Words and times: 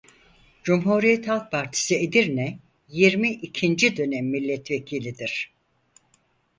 Cumhuriyet 0.63 1.27
Halk 1.27 1.51
Partisi 1.51 1.95
Edirne 1.97 2.59
yirmi 2.89 3.29
ikinci 3.31 3.97
dönem 3.97 4.25
milletvekilidir. 4.29 5.53